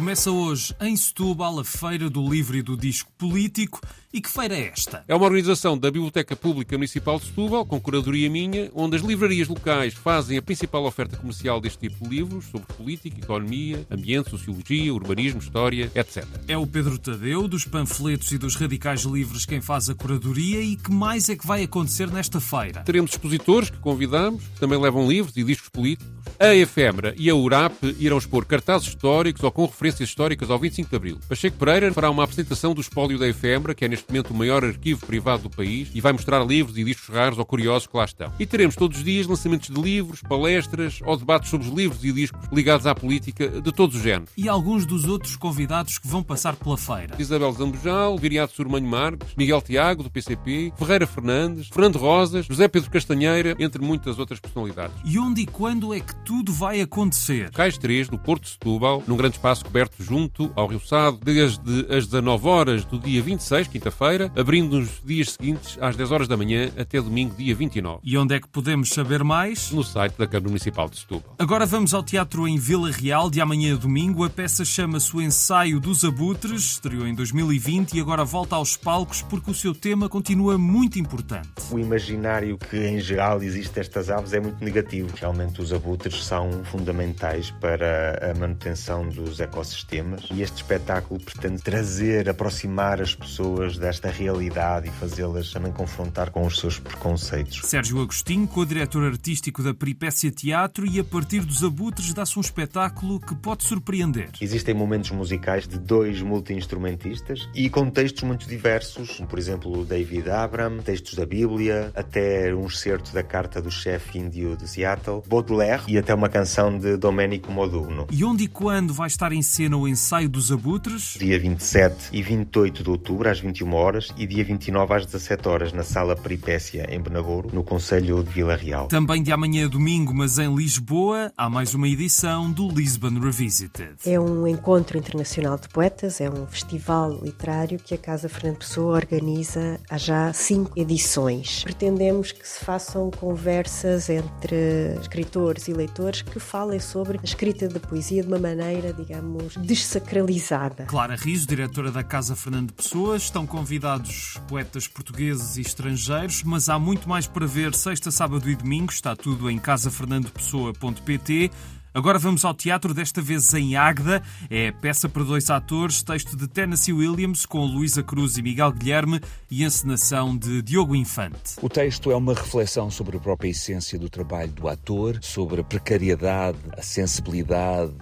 Começa 0.00 0.30
hoje 0.30 0.74
em 0.80 0.96
Setúbal 0.96 1.60
a 1.60 1.64
Feira 1.64 2.08
do 2.08 2.26
Livro 2.26 2.56
e 2.56 2.62
do 2.62 2.74
Disco 2.74 3.12
Político. 3.18 3.82
E 4.12 4.20
que 4.20 4.28
feira 4.28 4.56
é 4.56 4.66
esta? 4.66 5.04
É 5.06 5.14
uma 5.14 5.24
organização 5.24 5.78
da 5.78 5.88
Biblioteca 5.88 6.34
Pública 6.34 6.76
Municipal 6.76 7.20
de 7.20 7.26
Setúbal, 7.26 7.64
com 7.64 7.80
curadoria 7.80 8.28
minha, 8.28 8.68
onde 8.74 8.96
as 8.96 9.02
livrarias 9.02 9.46
locais 9.46 9.94
fazem 9.94 10.36
a 10.36 10.42
principal 10.42 10.84
oferta 10.84 11.16
comercial 11.16 11.60
deste 11.60 11.88
tipo 11.88 12.02
de 12.02 12.16
livros 12.16 12.46
sobre 12.46 12.66
política, 12.74 13.20
economia, 13.20 13.86
ambiente, 13.88 14.30
sociologia, 14.30 14.92
urbanismo, 14.92 15.38
história, 15.38 15.92
etc. 15.94 16.26
É 16.48 16.58
o 16.58 16.66
Pedro 16.66 16.98
Tadeu, 16.98 17.46
dos 17.46 17.64
panfletos 17.64 18.32
e 18.32 18.38
dos 18.38 18.56
radicais 18.56 19.02
livres, 19.02 19.46
quem 19.46 19.60
faz 19.60 19.88
a 19.88 19.94
curadoria 19.94 20.60
e 20.60 20.74
que 20.74 20.90
mais 20.90 21.28
é 21.28 21.36
que 21.36 21.46
vai 21.46 21.62
acontecer 21.62 22.10
nesta 22.10 22.40
feira? 22.40 22.82
Teremos 22.82 23.12
expositores 23.12 23.70
que 23.70 23.78
convidamos, 23.78 24.42
que 24.42 24.58
também 24.58 24.80
levam 24.80 25.08
livros 25.08 25.36
e 25.36 25.44
discos 25.44 25.68
políticos. 25.68 26.20
A 26.38 26.54
Efemera 26.54 27.14
e 27.18 27.28
a 27.28 27.34
URAP 27.34 27.74
irão 27.98 28.16
expor 28.16 28.46
cartazes 28.46 28.88
históricos 28.88 29.42
ou 29.44 29.52
com 29.52 29.66
referências 29.66 30.08
históricas 30.08 30.50
ao 30.50 30.58
25 30.58 30.88
de 30.88 30.96
Abril. 30.96 31.18
Pacheco 31.28 31.58
Pereira 31.58 31.92
fará 31.92 32.10
uma 32.10 32.24
apresentação 32.24 32.74
do 32.74 32.80
espólio 32.80 33.18
da 33.18 33.28
Efemera, 33.28 33.74
que 33.74 33.84
é 33.84 33.88
neste 33.88 33.99
momento 34.08 34.30
o 34.30 34.34
maior 34.34 34.64
arquivo 34.64 35.06
privado 35.06 35.44
do 35.44 35.50
país, 35.50 35.90
e 35.94 36.00
vai 36.00 36.12
mostrar 36.12 36.44
livros 36.44 36.76
e 36.76 36.84
discos 36.84 37.14
raros 37.14 37.38
ou 37.38 37.44
curiosos 37.44 37.86
que 37.86 37.96
lá 37.96 38.04
estão. 38.04 38.32
E 38.38 38.46
teremos 38.46 38.76
todos 38.76 38.98
os 38.98 39.04
dias 39.04 39.26
lançamentos 39.26 39.68
de 39.68 39.80
livros, 39.80 40.22
palestras 40.22 41.00
ou 41.04 41.16
debates 41.16 41.50
sobre 41.50 41.66
os 41.66 41.72
livros 41.72 42.04
e 42.04 42.12
discos 42.12 42.40
ligados 42.52 42.86
à 42.86 42.94
política 42.94 43.48
de 43.48 43.72
todos 43.72 43.96
os 43.96 44.02
géneros. 44.02 44.30
E 44.36 44.48
alguns 44.48 44.86
dos 44.86 45.04
outros 45.04 45.36
convidados 45.36 45.98
que 45.98 46.08
vão 46.08 46.22
passar 46.22 46.56
pela 46.56 46.76
feira? 46.76 47.14
Isabel 47.18 47.52
Zambojal, 47.52 48.16
Viriato 48.18 48.54
Surmanho 48.54 48.86
Marques, 48.86 49.34
Miguel 49.36 49.60
Tiago, 49.60 50.02
do 50.02 50.10
PCP, 50.10 50.72
Ferreira 50.76 51.06
Fernandes, 51.06 51.68
Fernando 51.68 51.96
Rosas, 51.98 52.46
José 52.46 52.68
Pedro 52.68 52.90
Castanheira, 52.90 53.54
entre 53.58 53.82
muitas 53.82 54.18
outras 54.18 54.40
personalidades. 54.40 54.96
E 55.04 55.18
onde 55.18 55.42
e 55.42 55.46
quando 55.46 55.94
é 55.94 56.00
que 56.00 56.14
tudo 56.24 56.52
vai 56.52 56.80
acontecer? 56.80 57.50
Cais 57.50 57.78
3, 57.78 58.08
do 58.08 58.18
Porto 58.18 58.44
de 58.44 58.50
Setúbal, 58.50 59.02
num 59.06 59.16
grande 59.16 59.36
espaço 59.36 59.64
coberto 59.64 60.02
junto 60.02 60.52
ao 60.54 60.66
Rio 60.66 60.80
Sado, 60.80 61.18
desde 61.22 61.60
as 61.90 62.06
19 62.06 62.48
horas 62.48 62.84
do 62.84 62.98
dia 62.98 63.22
26, 63.22 63.68
quinta-feira, 63.90 64.30
abrindo 64.36 64.78
nos 64.78 65.02
dias 65.04 65.32
seguintes 65.32 65.76
às 65.80 65.96
10 65.96 66.12
horas 66.12 66.28
da 66.28 66.36
manhã 66.36 66.70
até 66.78 67.00
domingo, 67.00 67.34
dia 67.36 67.54
29. 67.54 68.00
E 68.04 68.16
onde 68.16 68.34
é 68.34 68.40
que 68.40 68.48
podemos 68.48 68.90
saber 68.90 69.24
mais? 69.24 69.70
No 69.72 69.82
site 69.82 70.16
da 70.16 70.26
Câmara 70.26 70.48
Municipal 70.48 70.88
de 70.88 70.98
Setúbal. 70.98 71.34
Agora 71.38 71.66
vamos 71.66 71.92
ao 71.92 72.02
teatro 72.02 72.46
em 72.46 72.56
Vila 72.56 72.90
Real, 72.90 73.28
de 73.28 73.40
amanhã 73.40 73.74
a 73.74 73.76
domingo. 73.76 74.24
A 74.24 74.30
peça 74.30 74.64
chama-se 74.64 75.14
O 75.14 75.20
Ensaio 75.20 75.80
dos 75.80 76.04
Abutres, 76.04 76.62
estreou 76.62 77.06
em 77.06 77.14
2020 77.14 77.94
e 77.94 78.00
agora 78.00 78.24
volta 78.24 78.56
aos 78.56 78.76
palcos 78.76 79.22
porque 79.22 79.50
o 79.50 79.54
seu 79.54 79.74
tema 79.74 80.08
continua 80.08 80.56
muito 80.56 80.98
importante. 80.98 81.48
O 81.70 81.78
imaginário 81.78 82.56
que 82.56 82.76
em 82.76 83.00
geral 83.00 83.42
existe 83.42 83.74
destas 83.74 84.08
aves 84.08 84.32
é 84.32 84.40
muito 84.40 84.62
negativo. 84.64 85.08
Realmente 85.16 85.60
os 85.60 85.72
abutres 85.72 86.24
são 86.24 86.64
fundamentais 86.64 87.50
para 87.60 88.30
a 88.30 88.38
manutenção 88.38 89.08
dos 89.08 89.40
ecossistemas 89.40 90.28
e 90.30 90.42
este 90.42 90.56
espetáculo 90.56 91.20
pretende 91.20 91.62
trazer, 91.62 92.28
aproximar 92.28 93.00
as 93.00 93.14
pessoas 93.14 93.79
desta 93.80 94.10
realidade 94.10 94.88
e 94.88 94.92
fazê-las 94.92 95.50
também 95.50 95.72
confrontar 95.72 96.30
com 96.30 96.46
os 96.46 96.58
seus 96.58 96.78
preconceitos. 96.78 97.62
Sérgio 97.64 98.00
Agostinho, 98.00 98.46
co-diretor 98.46 99.04
artístico 99.04 99.62
da 99.62 99.74
Peripécia 99.74 100.30
Teatro 100.30 100.86
e 100.86 101.00
a 101.00 101.04
partir 101.04 101.40
dos 101.40 101.64
abutres 101.64 102.12
dá-se 102.12 102.38
um 102.38 102.42
espetáculo 102.42 103.18
que 103.18 103.34
pode 103.34 103.64
surpreender. 103.64 104.30
Existem 104.40 104.74
momentos 104.74 105.10
musicais 105.10 105.66
de 105.66 105.78
dois 105.78 106.20
multi-instrumentistas 106.22 107.48
e 107.54 107.70
com 107.70 107.90
textos 107.90 108.22
muito 108.22 108.46
diversos, 108.46 109.16
como 109.16 109.28
por 109.28 109.38
exemplo 109.38 109.80
o 109.80 109.84
David 109.84 110.30
Abram, 110.30 110.78
textos 110.78 111.14
da 111.14 111.24
Bíblia, 111.24 111.90
até 111.94 112.54
um 112.54 112.66
excerto 112.66 113.12
da 113.12 113.22
carta 113.22 113.62
do 113.62 113.70
chefe 113.70 114.18
índio 114.18 114.56
de 114.56 114.68
Seattle, 114.68 115.22
Baudelaire 115.26 115.82
e 115.88 115.96
até 115.96 116.14
uma 116.14 116.28
canção 116.28 116.78
de 116.78 116.96
Domenico 116.96 117.50
Modugno. 117.50 118.06
E 118.10 118.24
onde 118.24 118.44
e 118.44 118.48
quando 118.48 118.92
vai 118.92 119.06
estar 119.06 119.32
em 119.32 119.42
cena 119.42 119.76
o 119.76 119.88
ensaio 119.88 120.28
dos 120.28 120.52
abutres? 120.52 121.16
Dia 121.18 121.38
27 121.38 122.10
e 122.12 122.22
28 122.22 122.82
de 122.82 122.90
outubro, 122.90 123.28
às 123.28 123.40
21 123.40 123.69
horas, 123.76 124.08
e 124.16 124.26
dia 124.26 124.44
29 124.44 124.94
às 124.94 125.06
17 125.06 125.48
horas, 125.48 125.72
na 125.72 125.82
Sala 125.82 126.16
Peripécia, 126.16 126.86
em 126.90 127.00
Benagouro, 127.00 127.50
no 127.52 127.62
Conselho 127.62 128.22
de 128.22 128.30
Vila 128.30 128.56
Real. 128.56 128.88
Também 128.88 129.22
de 129.22 129.32
amanhã 129.32 129.66
a 129.66 129.68
domingo, 129.68 130.14
mas 130.14 130.38
em 130.38 130.54
Lisboa, 130.54 131.32
há 131.36 131.48
mais 131.48 131.74
uma 131.74 131.88
edição 131.88 132.50
do 132.50 132.68
Lisbon 132.68 133.18
Revisited. 133.20 133.96
É 134.06 134.18
um 134.18 134.46
encontro 134.46 134.98
internacional 134.98 135.58
de 135.58 135.68
poetas, 135.68 136.20
é 136.20 136.30
um 136.30 136.46
festival 136.46 137.18
literário 137.22 137.78
que 137.78 137.94
a 137.94 137.98
Casa 137.98 138.28
Fernando 138.28 138.58
Pessoa 138.58 138.96
organiza 138.96 139.80
há 139.88 139.98
já 139.98 140.32
cinco 140.32 140.78
edições. 140.78 141.62
Pretendemos 141.64 142.32
que 142.32 142.46
se 142.46 142.64
façam 142.64 143.10
conversas 143.10 144.08
entre 144.08 144.96
escritores 145.00 145.68
e 145.68 145.72
leitores 145.72 146.22
que 146.22 146.38
falem 146.38 146.80
sobre 146.80 147.18
a 147.18 147.24
escrita 147.24 147.68
da 147.68 147.80
poesia 147.80 148.22
de 148.22 148.28
uma 148.28 148.38
maneira, 148.38 148.92
digamos, 148.92 149.56
desacralizada. 149.56 150.84
Clara 150.84 151.16
Riso, 151.16 151.46
diretora 151.46 151.90
da 151.90 152.02
Casa 152.02 152.34
Fernando 152.34 152.72
Pessoa, 152.72 153.16
estão 153.16 153.46
convidados 153.60 154.38
poetas 154.48 154.88
portugueses 154.88 155.58
e 155.58 155.60
estrangeiros, 155.60 156.42
mas 156.42 156.70
há 156.70 156.78
muito 156.78 157.06
mais 157.06 157.26
para 157.26 157.46
ver 157.46 157.74
sexta, 157.74 158.10
sábado 158.10 158.48
e 158.48 158.56
domingo. 158.56 158.90
Está 158.90 159.14
tudo 159.14 159.50
em 159.50 159.58
casafernandopessoa.pt. 159.58 161.50
Agora 161.92 162.20
vamos 162.20 162.44
ao 162.44 162.54
teatro, 162.54 162.94
desta 162.94 163.20
vez 163.20 163.52
em 163.52 163.74
Águeda. 163.74 164.22
É 164.48 164.70
peça 164.70 165.08
para 165.08 165.24
dois 165.24 165.50
atores, 165.50 166.04
texto 166.04 166.36
de 166.36 166.46
Tennessee 166.46 166.92
Williams, 166.92 167.44
com 167.44 167.66
Luísa 167.66 168.00
Cruz 168.00 168.38
e 168.38 168.42
Miguel 168.42 168.70
Guilherme 168.70 169.20
e 169.50 169.64
encenação 169.64 170.36
de 170.36 170.62
Diogo 170.62 170.94
Infante. 170.94 171.56
O 171.60 171.68
texto 171.68 172.12
é 172.12 172.16
uma 172.16 172.32
reflexão 172.32 172.92
sobre 172.92 173.16
a 173.16 173.20
própria 173.20 173.48
essência 173.48 173.98
do 173.98 174.08
trabalho 174.08 174.52
do 174.52 174.68
ator, 174.68 175.18
sobre 175.20 175.62
a 175.62 175.64
precariedade, 175.64 176.58
a 176.78 176.82
sensibilidade, 176.82 177.92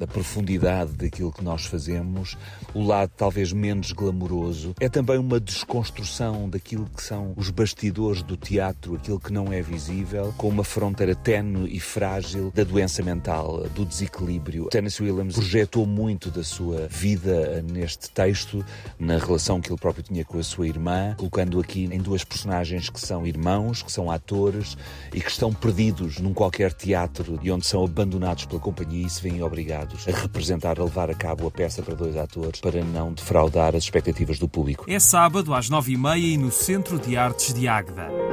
a 0.00 0.06
profundidade 0.06 0.92
daquilo 0.92 1.30
que 1.30 1.44
nós 1.44 1.66
fazemos, 1.66 2.38
o 2.72 2.82
lado 2.82 3.12
talvez 3.14 3.52
menos 3.52 3.92
glamouroso. 3.92 4.74
É 4.80 4.88
também 4.88 5.18
uma 5.18 5.38
desconstrução 5.38 6.48
daquilo 6.48 6.88
que 6.96 7.02
são 7.02 7.34
os 7.36 7.50
bastidores 7.50 8.22
do 8.22 8.34
teatro, 8.34 8.94
aquilo 8.94 9.20
que 9.20 9.30
não 9.30 9.52
é 9.52 9.60
visível, 9.60 10.32
com 10.38 10.48
uma 10.48 10.64
fronteira 10.64 11.14
tenue 11.14 11.68
e 11.70 11.78
frágil 11.78 12.50
da 12.54 12.64
doença 12.64 13.02
mental 13.02 13.25
do 13.74 13.84
desequilíbrio. 13.84 14.66
Tennessee 14.66 15.10
Williams 15.10 15.34
projetou 15.34 15.86
muito 15.86 16.30
da 16.30 16.44
sua 16.44 16.86
vida 16.88 17.62
neste 17.62 18.10
texto, 18.10 18.64
na 18.98 19.18
relação 19.18 19.60
que 19.60 19.70
ele 19.70 19.78
próprio 19.78 20.04
tinha 20.04 20.24
com 20.24 20.38
a 20.38 20.42
sua 20.42 20.68
irmã, 20.68 21.14
colocando 21.16 21.58
aqui 21.58 21.84
em 21.84 21.98
duas 21.98 22.22
personagens 22.22 22.88
que 22.88 23.00
são 23.00 23.26
irmãos, 23.26 23.82
que 23.82 23.90
são 23.90 24.10
atores 24.10 24.76
e 25.12 25.20
que 25.20 25.30
estão 25.30 25.52
perdidos 25.52 26.18
num 26.18 26.32
qualquer 26.32 26.72
teatro 26.72 27.38
e 27.42 27.50
onde 27.50 27.66
são 27.66 27.84
abandonados 27.84 28.44
pela 28.44 28.60
companhia 28.60 29.06
e 29.06 29.10
se 29.10 29.20
veem 29.22 29.42
obrigados 29.42 30.06
a 30.06 30.12
representar, 30.12 30.78
a 30.78 30.84
levar 30.84 31.10
a 31.10 31.14
cabo 31.14 31.46
a 31.46 31.50
peça 31.50 31.82
para 31.82 31.94
dois 31.94 32.16
atores 32.16 32.60
para 32.60 32.84
não 32.84 33.12
defraudar 33.12 33.74
as 33.74 33.84
expectativas 33.84 34.38
do 34.38 34.48
público. 34.48 34.84
É 34.88 34.98
sábado 34.98 35.52
às 35.54 35.68
nove 35.68 35.92
e 35.92 35.96
meia 35.96 36.34
e 36.34 36.36
no 36.36 36.52
Centro 36.52 36.98
de 36.98 37.16
Artes 37.16 37.52
de 37.52 37.66
Águeda. 37.66 38.25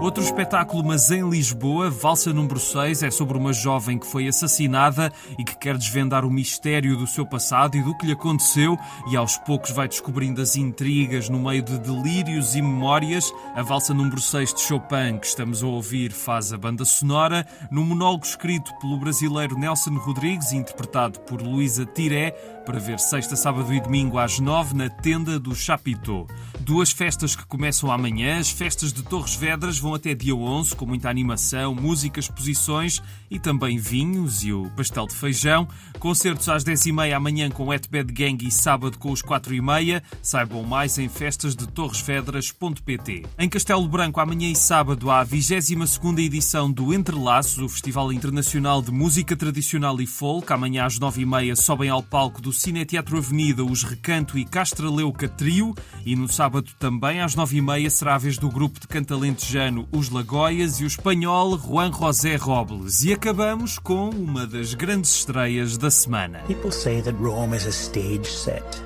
Outro 0.00 0.22
espetáculo, 0.22 0.82
mas 0.82 1.10
em 1.10 1.28
Lisboa, 1.28 1.90
Valsa 1.90 2.32
número 2.32 2.58
6, 2.58 3.02
é 3.02 3.10
sobre 3.10 3.36
uma 3.36 3.52
jovem 3.52 3.98
que 3.98 4.06
foi 4.06 4.26
assassinada 4.26 5.12
e 5.38 5.44
que 5.44 5.54
quer 5.58 5.76
desvendar 5.76 6.24
o 6.24 6.30
mistério 6.30 6.96
do 6.96 7.06
seu 7.06 7.26
passado 7.26 7.76
e 7.76 7.82
do 7.82 7.94
que 7.94 8.06
lhe 8.06 8.12
aconteceu 8.12 8.78
e 9.10 9.16
aos 9.16 9.36
poucos 9.36 9.72
vai 9.72 9.86
descobrindo 9.86 10.40
as 10.40 10.56
intrigas 10.56 11.28
no 11.28 11.38
meio 11.38 11.62
de 11.62 11.78
delírios 11.78 12.54
e 12.54 12.62
memórias. 12.62 13.30
A 13.54 13.62
Valsa 13.62 13.92
número 13.92 14.22
6 14.22 14.54
de 14.54 14.60
Chopin, 14.62 15.18
que 15.20 15.26
estamos 15.26 15.62
a 15.62 15.66
ouvir, 15.66 16.12
faz 16.12 16.50
a 16.50 16.56
banda 16.56 16.86
sonora, 16.86 17.46
no 17.70 17.84
monólogo 17.84 18.24
escrito 18.24 18.72
pelo 18.80 18.96
brasileiro 18.96 19.58
Nelson 19.58 19.98
Rodrigues 19.98 20.52
interpretado 20.52 21.20
por 21.20 21.42
Luísa 21.42 21.84
Tiré, 21.84 22.30
para 22.64 22.78
ver 22.78 22.98
sexta, 22.98 23.36
sábado 23.36 23.72
e 23.74 23.80
domingo 23.80 24.18
às 24.18 24.38
nove 24.38 24.74
na 24.74 24.88
tenda 24.88 25.38
do 25.38 25.54
Chapitão. 25.54 26.26
Duas 26.60 26.90
festas 26.90 27.34
que 27.36 27.44
começam 27.44 27.90
amanhã, 27.90 28.38
as 28.38 28.50
festas 28.50 28.92
de 28.92 29.02
Torres 29.02 29.34
Vedras 29.34 29.78
vão 29.78 29.89
até 29.94 30.14
dia 30.14 30.34
11, 30.34 30.74
com 30.76 30.86
muita 30.86 31.08
animação, 31.08 31.74
música, 31.74 32.20
exposições 32.20 33.02
e 33.30 33.38
também 33.38 33.78
vinhos 33.78 34.42
e 34.42 34.52
o 34.52 34.70
pastel 34.70 35.06
de 35.06 35.14
feijão. 35.14 35.68
Concertos 35.98 36.48
às 36.48 36.64
10h30 36.64 37.14
amanhã 37.14 37.50
com 37.50 37.66
o 37.66 37.74
Etbed 37.74 38.12
Gang 38.12 38.46
e 38.46 38.50
sábado 38.50 38.98
com 38.98 39.12
os 39.12 39.22
4h30. 39.22 40.02
Saibam 40.22 40.62
mais 40.62 40.98
em 40.98 41.08
festas 41.08 41.54
de 41.54 41.66
torresvedras.pt. 41.68 43.26
Em 43.38 43.48
Castelo 43.48 43.86
Branco, 43.88 44.20
amanhã 44.20 44.48
e 44.48 44.56
sábado, 44.56 45.10
há 45.10 45.20
a 45.20 45.26
22ª 45.26 46.18
edição 46.18 46.70
do 46.70 46.92
Entrelaços, 46.92 47.58
o 47.58 47.68
Festival 47.68 48.12
Internacional 48.12 48.82
de 48.82 48.90
Música 48.90 49.36
Tradicional 49.36 50.00
e 50.00 50.06
Folk. 50.06 50.52
Amanhã 50.52 50.86
às 50.86 50.98
9h30 50.98 51.56
sobem 51.56 51.90
ao 51.90 52.02
palco 52.02 52.40
do 52.40 52.52
Cine 52.52 52.84
Teatro 52.84 53.16
Avenida 53.16 53.64
os 53.64 53.82
Recanto 53.82 54.38
e 54.38 54.44
Castraleuca 54.44 55.28
Trio 55.28 55.74
e 56.04 56.16
no 56.16 56.28
sábado 56.28 56.70
também 56.78 57.20
às 57.20 57.34
9h30 57.36 57.90
será 57.90 58.14
a 58.14 58.18
vez 58.18 58.38
do 58.38 58.48
grupo 58.48 58.80
de 58.80 58.88
cantalentejano 58.88 59.79
Os 59.92 60.10
Lagoias 60.10 60.80
e 60.80 60.84
o 60.84 60.86
espanhol 60.86 61.58
Juan 61.58 61.92
José 61.92 62.36
Robles. 62.36 63.02
E 63.02 63.12
acabamos 63.12 63.78
com 63.78 64.10
uma 64.10 64.46
das 64.46 64.74
grandes 64.74 65.14
estreias 65.16 65.76
da 65.76 65.90
semana. 65.90 66.40
People 66.46 66.72
say 66.72 67.02
that 67.02 67.16
Rome 67.22 67.56
is 67.56 67.66
a 67.66 67.70
stage 67.70 68.26
set. 68.26 68.82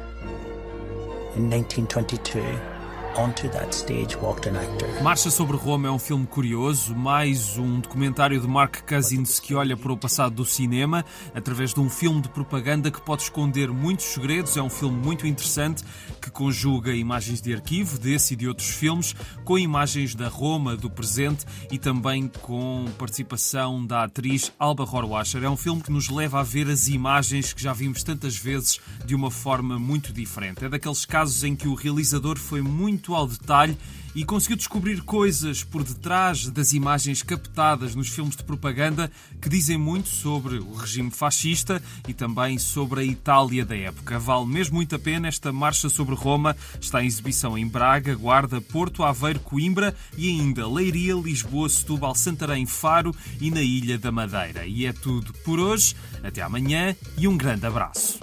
In 1.37 1.49
1922, 1.49 2.74
onto 3.17 3.49
that 3.51 3.75
stage 3.75 4.17
walked 4.17 4.49
an 4.49 4.57
actor. 4.57 5.03
Marcha 5.03 5.31
sobre 5.31 5.57
Roma 5.57 5.89
é 5.89 5.91
um 5.91 5.99
filme 5.99 6.27
curioso, 6.27 6.95
mais 6.95 7.57
um 7.57 7.81
documentário 7.81 8.41
de 8.41 8.47
Mark 8.47 8.83
Cousins 8.89 9.39
que 9.39 9.55
olha 9.55 9.77
para 9.77 9.93
o 9.93 9.97
passado 9.97 10.35
do 10.35 10.45
cinema 10.45 11.05
através 11.35 11.73
de 11.73 11.81
um 11.81 11.89
filme 11.89 12.21
de 12.21 12.29
propaganda 12.29 12.91
que 12.91 13.01
pode 13.01 13.23
esconder 13.23 13.71
muitos 13.71 14.07
segredos. 14.07 14.57
É 14.57 14.63
um 14.63 14.71
filme 14.71 14.97
muito 14.97 15.27
interessante 15.27 15.85
que 16.21 16.31
conjuga 16.31 16.93
imagens 16.93 17.41
de 17.41 17.53
arquivo 17.53 17.99
desse 17.99 18.35
e 18.35 18.37
de 18.37 18.49
outros 18.49 18.69
filmes 18.69 19.15
com 19.45 19.59
imagens 19.59 20.15
da 20.15 20.29
Roma 20.29 20.77
do 20.77 20.91
presente 20.91 21.45
e 21.71 21.79
também 21.79 22.31
com 22.41 22.87
participação 22.99 23.85
da 23.85 24.05
atriz 24.05 24.53
Alba 24.59 24.85
Horwacher. 24.85 25.43
É 25.43 25.51
um 25.51 25.57
filme 25.57 25.83
que 25.83 25.93
nos 25.93 26.09
leva 26.09 26.41
a 26.41 26.43
ver 26.43 26.69
as 26.69 26.89
imagens 26.89 27.53
que 27.53 27.63
já 27.63 27.73
vimos 27.73 28.03
tantas 28.03 28.37
vezes 28.37 28.81
de 29.05 29.15
uma 29.15 29.31
forma 29.31 29.79
muito 29.79 30.13
diferente. 30.13 30.65
É 30.65 30.69
daqueles 30.69 31.05
casos 31.05 31.45
em 31.45 31.55
que 31.55 31.69
o 31.69 31.75
realizador 31.75 32.39
foi 32.39 32.61
muito 33.05 33.15
ao 33.15 33.27
detalhe 33.27 33.77
e 34.15 34.25
conseguiu 34.25 34.56
descobrir 34.56 35.03
coisas 35.03 35.65
por 35.65 35.83
detrás 35.83 36.47
das 36.47 36.73
imagens 36.73 37.23
captadas 37.23 37.95
nos 37.95 38.09
filmes 38.09 38.37
de 38.37 38.45
propaganda 38.45 39.11
que 39.43 39.49
dizem 39.49 39.77
muito 39.77 40.09
sobre 40.09 40.59
o 40.59 40.73
regime 40.73 41.11
fascista 41.11 41.83
e 42.09 42.15
também 42.15 42.56
sobre 42.59 43.01
a 43.01 43.05
Itália 43.05 43.65
da 43.65 43.77
época. 43.77 44.19
Vale 44.19 44.47
mesmo 44.47 44.77
muito 44.77 44.95
a 44.95 44.99
pena 44.99 45.29
esta 45.29 45.53
marcha 45.53 45.89
sobre 45.89 46.15
Roma. 46.15 46.56
Está 46.81 47.03
em 47.03 47.06
exibição 47.06 47.59
em 47.59 47.67
Braga, 47.67 48.15
Guarda, 48.15 48.61
Porto, 48.61 49.03
Aveiro, 49.03 49.41
Coimbra 49.41 49.95
e 50.17 50.29
ainda 50.29 50.67
Leiria, 50.67 51.15
Lisboa, 51.15 51.69
Setúbal, 51.69 52.15
Santarém, 52.15 52.65
Faro 52.65 53.15
e 53.41 53.51
na 53.51 53.61
Ilha 53.61 53.99
da 53.99 54.12
Madeira. 54.12 54.65
E 54.65 54.87
é 54.87 54.93
tudo 54.93 55.33
por 55.45 55.59
hoje. 55.59 55.97
Até 56.23 56.41
amanhã 56.41 56.97
e 57.19 57.27
um 57.27 57.37
grande 57.37 57.67
abraço. 57.67 58.21